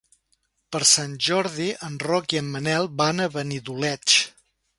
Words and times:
Per 0.75 0.79
Sant 0.91 1.13
Jordi 1.27 1.67
en 1.89 1.99
Roc 2.07 2.35
i 2.37 2.41
en 2.41 2.49
Manel 2.57 2.91
van 3.03 3.23
a 3.27 3.29
Benidoleig. 3.37 4.19